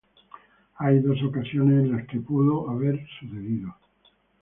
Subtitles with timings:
[0.77, 3.75] Hay dos ocasiones en las que pudo haber sucedido.